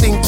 [0.00, 0.27] think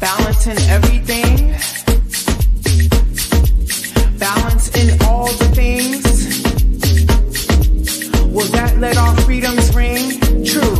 [0.00, 1.52] balancing everything,
[4.18, 6.02] balance in all the things.
[8.32, 10.79] Will that let our freedoms ring true?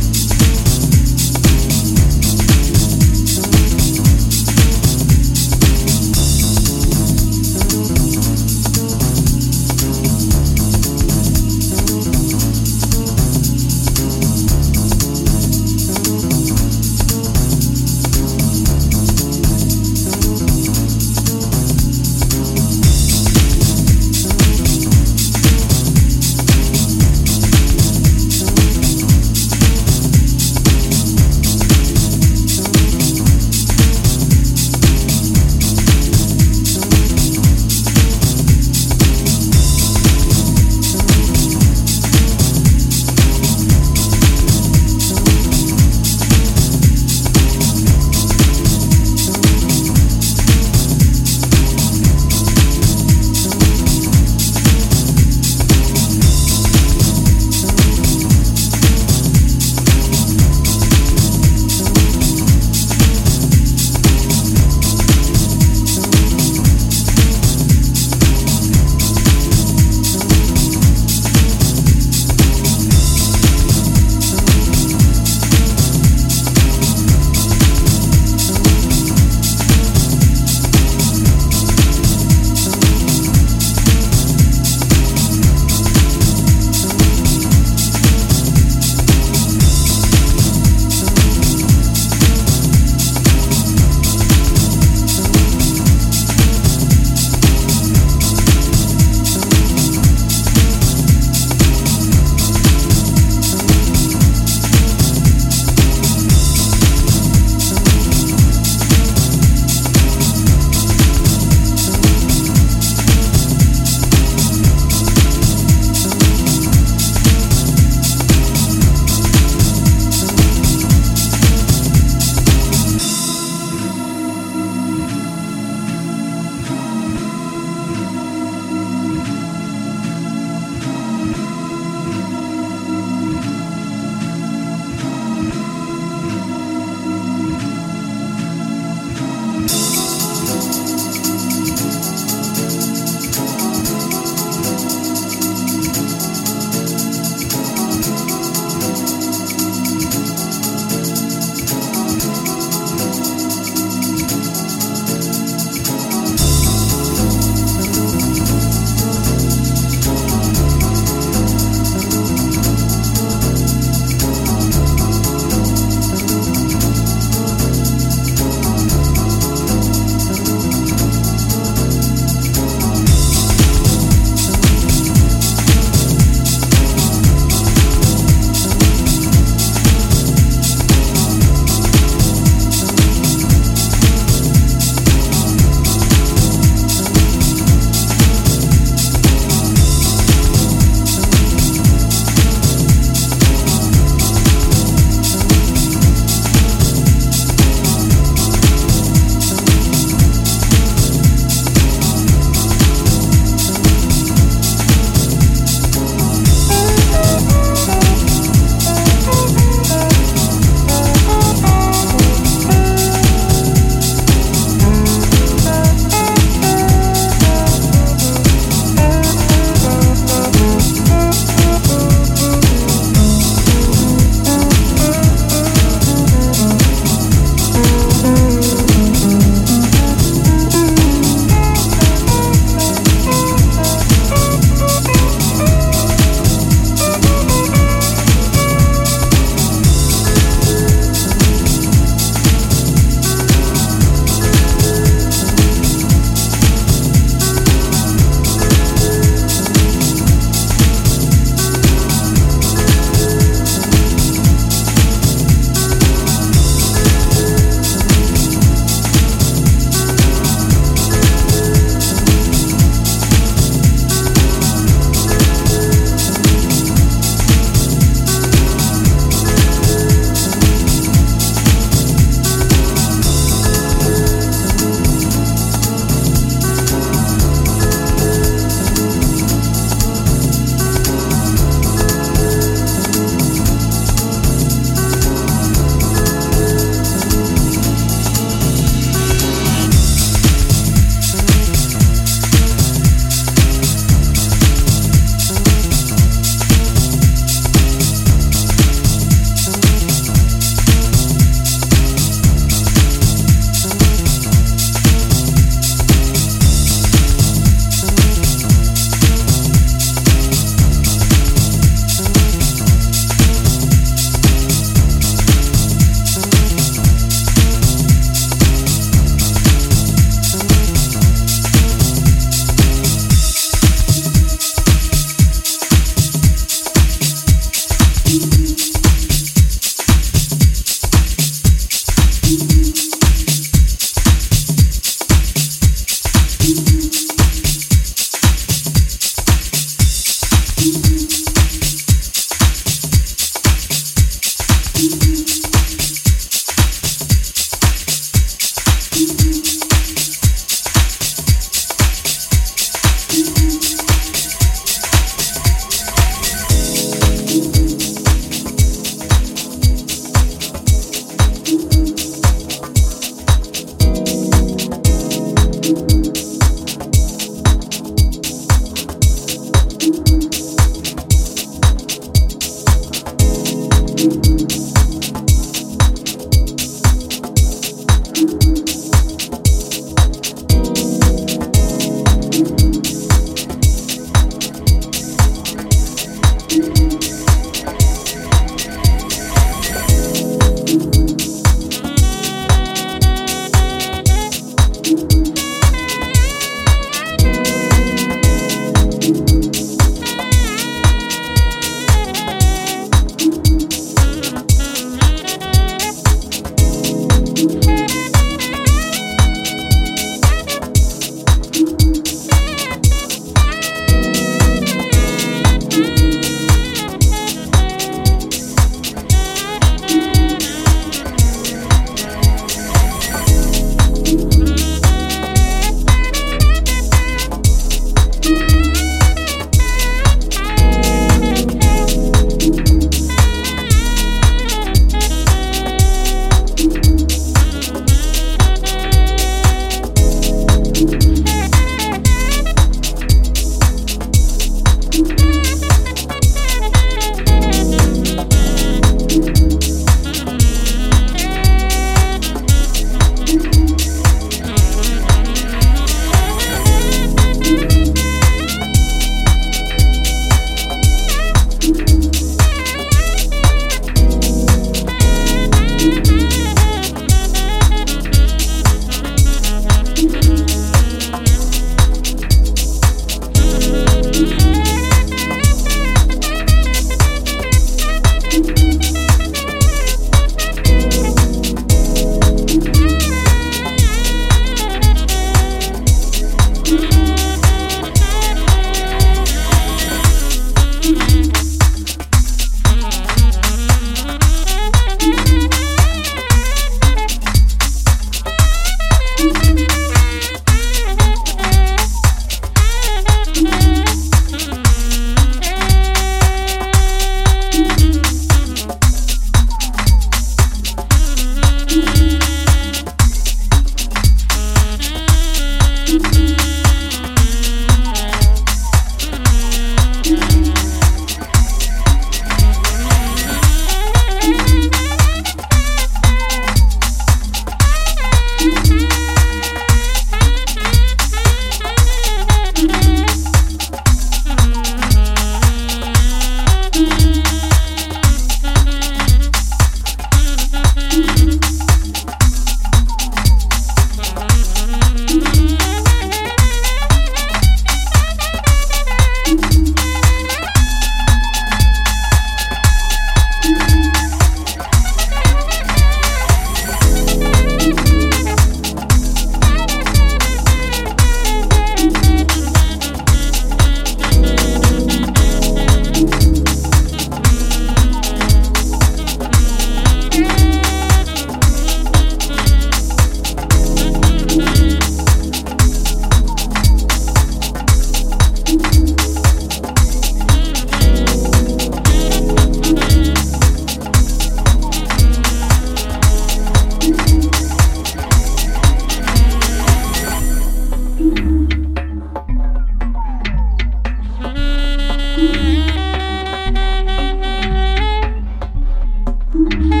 [599.71, 600.00] Mm-hmm.